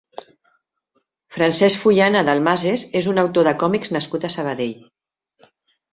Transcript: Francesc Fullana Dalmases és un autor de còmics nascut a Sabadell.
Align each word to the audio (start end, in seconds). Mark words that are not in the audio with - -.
Francesc 1.35 1.83
Fullana 1.83 2.23
Dalmases 2.29 2.87
és 3.03 3.11
un 3.15 3.23
autor 3.27 3.49
de 3.51 3.53
còmics 3.65 3.93
nascut 3.97 4.27
a 4.27 4.33
Sabadell. 4.37 4.77